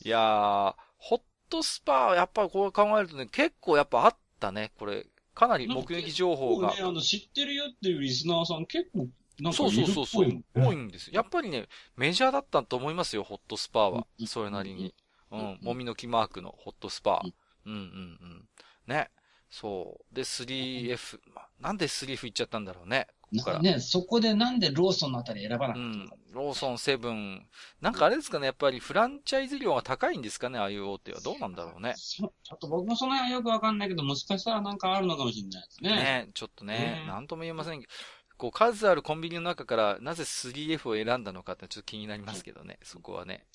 [0.04, 5.08] いやー、ホットスパー、やっぱりこう考えるとね、結構やっぱあったね、これ。
[5.34, 6.70] かなり目撃情報が。
[6.70, 9.08] ね、あの、知ってるよっていうリスナーさん結構、
[9.40, 10.44] なんかそういるそうそうそう。
[10.54, 10.74] 多ね。
[10.74, 11.14] いんですよ。
[11.14, 11.68] やっぱりね、
[11.98, 14.24] メジャーだったと思いますよ、ホットスパーはう。
[14.24, 14.94] んそれなりに。
[15.32, 15.60] ううんん。
[15.62, 17.34] もみの木マークのホットスパー
[17.66, 17.74] うん。
[17.74, 17.84] うんうん
[18.22, 18.50] うん。
[18.88, 19.10] ね。
[19.50, 20.16] そう。
[20.16, 21.20] で、3F。
[21.34, 23.08] まあなんで 3F 行っちゃったんだろうね。
[23.22, 23.60] ここから。
[23.60, 26.10] ね、そこでなんでローソンのあたり選ばなかったうん。
[26.32, 27.48] ローソン、セブン。
[27.82, 31.20] なんかあれですかね、やっぱりフランチャイズ料が高いんですかね、ああいう大手は。
[31.22, 31.96] どうなんだろうね。
[31.96, 35.96] ちょっと僕もその辺はよくわかんないけど、もしかしたらなんかあるのかもしれないですね。
[35.96, 37.94] ね、ちょっとね、ねなんとも言えませんけど、
[38.38, 43.46] こう、数あるコンビニの中から、なぜ 3F を選んだのかってちょっと気になりますけどね、そこはね。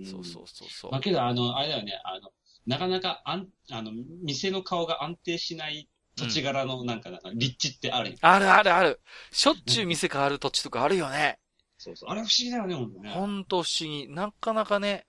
[0.00, 0.90] んそうそうそうそう。
[0.90, 2.30] まあけど、あの、あれだよね、あの、
[2.66, 3.92] なかなかあん、あの、
[4.22, 9.00] 店の顔が安定しない土地柄のなんか、なんか立地ってあるよ、あるあるある。
[9.30, 11.38] しょっちゅう店変わる土地とかあるよね。
[11.78, 12.10] そうそう。
[12.10, 13.10] あれ不思議だよね、ほんとね。
[13.10, 14.08] ほんと不思議。
[14.08, 15.06] なかなかね、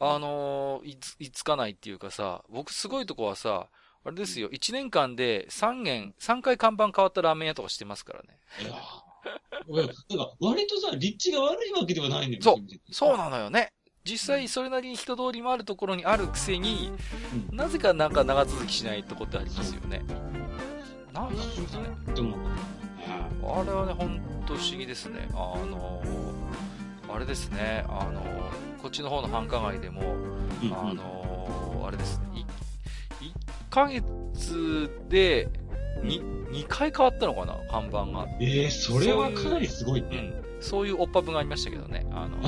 [0.00, 3.68] あのーいつ、いつかないっていうかさ、僕すごいとこはさ、
[4.06, 8.38] あれですよ、1年間で3軒、3回看板変わったラーメン屋とかしてますからね。
[8.60, 8.70] いや
[9.88, 13.72] から割とさ、立地が悪いわけではないんだよそうそうななのよね。
[14.04, 16.92] 実際それなりに人通りもあるところにあるくせに、
[17.50, 20.04] うんなぜかなんか長続きしないとこってありますよね。
[21.12, 22.14] なんなんですかね。
[22.14, 22.36] でも、
[23.42, 25.28] あれはね、ほんと不思議ですね。
[25.32, 30.02] あのーあれですね、あのーこっちの方の繁華街でも、
[30.62, 32.45] うんあのーあれですね、い1
[33.76, 35.50] ヶ月で
[36.02, 38.26] 2, 2回変わったのかな、看板が。
[38.40, 40.16] ええそれはかなりすごいうね。
[40.16, 40.34] ん。
[40.60, 42.06] そういうおっぱぶがありましたけどね。
[42.10, 42.38] あの、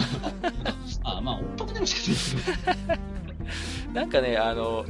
[1.04, 2.98] あ、まあ、おっぱくでもしかない
[3.92, 4.86] なんかね、あの、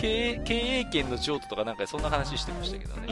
[0.00, 3.08] 経営、経営権の譲渡とかなんかそんな話してましたけどね。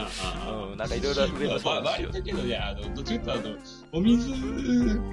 [0.71, 2.19] うん、なんかいろいろ売ればそうなんですよ割。
[2.19, 3.57] とけどね、あの、どっちかというと、あの、
[3.91, 4.33] お水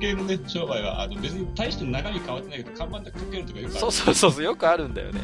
[0.01, 3.81] 系のね、商売は、あの、別に大して中身変わってないけど、看板だけかけるとかよくある。
[3.81, 5.21] そうそうそうそう、よくあるんだよね。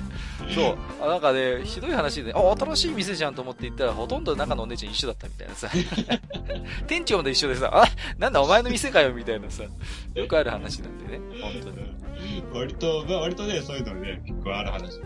[0.54, 0.76] そう。
[1.00, 5.70] あなんかね、ひどい話で、あ、新しい店じゃんと思って行ったら、ほとんど中のお姉ちゃん一緒だったみたいなさ。
[6.86, 7.84] 店長まで一緒でさ、あ、
[8.18, 9.62] なんだお前の店かよみたいなさ、
[10.14, 12.02] よくある話なんでね、本当に。
[12.52, 15.00] 割と、まあ割とね、そういうのね、結構ある話。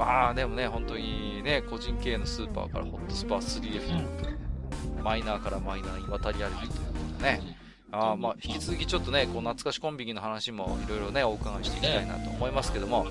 [0.00, 7.56] まあでもね、本当にね、個人経営のスーパーからホットスパー 3F マイナーからマイナーに渡り歩くということでね。
[7.92, 13.08] あまあ、引き続きちょっとね、こう懐かしコンビニの話もいろいろね、お伺いしていきたいなと思いますけども、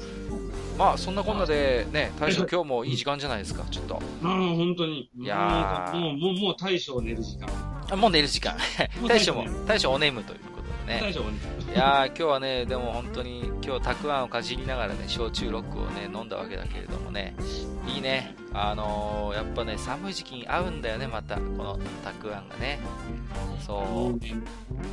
[0.80, 4.02] まあ、そんなこんなでね、大将今日もいい時間じゃないですか、ちょっと。
[4.21, 5.12] まあ、本当に。
[5.15, 7.49] いやもう、もう、もう大将寝る時間。
[7.91, 8.56] あもう寝る時間。
[9.06, 10.39] 大将も、大将お眠という
[10.89, 11.02] ね。
[11.73, 17.36] いやー、今日はね、でも本当に、今日たくあんをかじりながらね、焼酎ロックをね、飲んだわけだけれどもね、
[17.88, 18.36] いいね。
[18.54, 22.80] あのー、やっぱね、寒い時期に合うんだよね、また、このたくあんがね。
[23.65, 24.23] そう。
[24.23, 24.36] ね、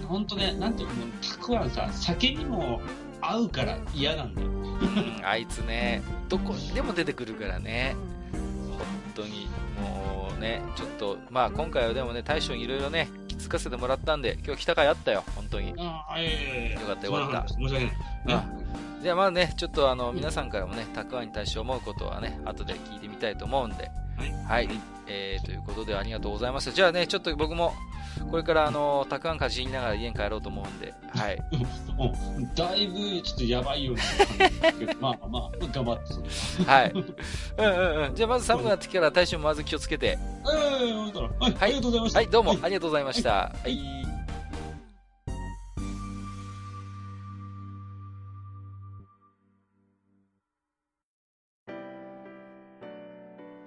[0.07, 2.81] 本当ね、なんていうの、たくあんさ、酒にも
[3.21, 4.49] 合うから嫌なんだよ。
[4.49, 7.97] うん、あいつね、どこでも出てくるからね。
[9.16, 9.48] 本当に、
[9.81, 15.72] もうね、ちょっと、まあ今回はでもね、大将にいろいろね、気づかせてもらったんで、今日来た回あったよ、本当に。
[15.79, 16.31] ああ、いや
[16.68, 16.72] い。
[16.72, 17.48] よかったよかった。
[17.48, 17.85] 申し訳ない。
[17.85, 18.46] ね、
[19.02, 23.90] じゃあまあね、ちょっとあの、皆さんからもね、たくあんに対して思うことはね、後で聞いてみたいと思うんで。
[24.46, 24.66] はい。
[24.66, 24.81] はい。
[25.07, 26.72] えー、ということでありがとうございました。
[26.72, 27.74] じゃあね、ちょっと僕も、
[28.31, 31.38] これからあの、たくあんかじりながら家に帰ろうと思うんで、はい。
[32.55, 36.20] だいぶちょっとやばいような感じですけど、まあまあ、頑張ってそ
[36.61, 36.72] れは。
[36.72, 36.90] はい。
[36.90, 37.05] うん
[37.64, 38.14] うんうん。
[38.14, 40.18] じゃあまず寒くなってきたら大将もまず気をつけて。
[40.44, 42.18] はい、はい、ありがとうございました。
[42.18, 43.31] はい、どうもありがとうございました。
[43.31, 44.07] はい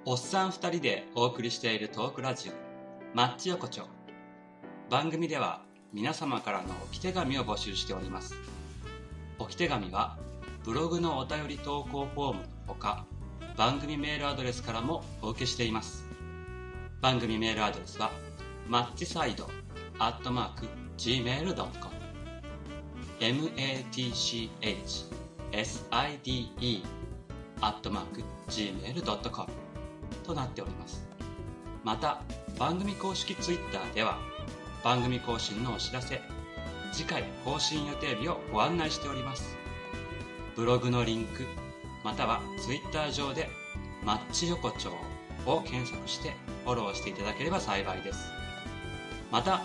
[0.06, 2.54] おっさん二人でお送りしているトークラジオ、
[3.16, 3.99] マッチ横丁。
[4.90, 5.62] 番組では
[5.94, 8.34] 皆様からの置き手紙を募集しております。
[9.38, 10.18] 置き手紙は
[10.66, 13.06] ブログのお便り投稿フォームのほか、
[13.56, 16.06] 番組メールアドレスからもお受けしています。
[17.02, 18.10] 番組メールアドレスは、
[18.68, 19.48] マッチサイド
[20.00, 20.66] アットマーク
[20.98, 21.54] gmail.com
[23.20, 24.50] matchside
[27.62, 29.48] アットマーク gmail.com
[30.26, 31.06] となっております
[31.84, 32.22] また
[32.58, 34.29] 番組公式 Twitter では
[34.84, 36.22] 番組更新のお知らせ。
[36.92, 39.56] 次回更新予定日をご案内しております。
[40.56, 41.46] ブログのリンク
[42.04, 43.50] または Twitter 上で
[44.04, 44.92] 「マッチ横丁」
[45.46, 48.32] を検索してフォローしていただければ幸いです。
[49.32, 49.62] また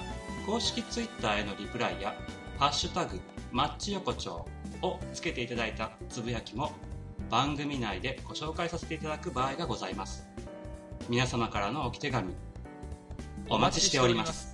[0.46, 2.14] 公式 Twitter へのリプライや
[2.59, 3.20] 「ハッシュタグ
[3.53, 4.46] マッチ横丁」
[4.83, 6.72] をつけていただいたつぶやきも
[7.31, 10.27] 番組内でご紹介させていただく場合がございます。
[11.09, 12.35] 皆様からの置き手紙
[13.48, 14.53] お待ちしております。